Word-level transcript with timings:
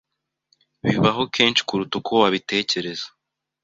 Bibaho 0.85 1.23
kenshi 1.35 1.61
kuruta 1.67 1.93
uko 1.99 2.11
wabitekereza. 2.21 3.07